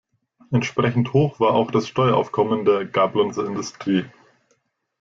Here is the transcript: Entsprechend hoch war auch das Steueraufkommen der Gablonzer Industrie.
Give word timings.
Entsprechend 0.49 1.13
hoch 1.13 1.39
war 1.39 1.53
auch 1.53 1.69
das 1.69 1.87
Steueraufkommen 1.87 2.65
der 2.65 2.85
Gablonzer 2.85 3.45
Industrie. 3.45 4.03